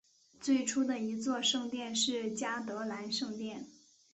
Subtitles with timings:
[0.39, 3.67] 最初的一座圣殿是嘉德兰圣殿。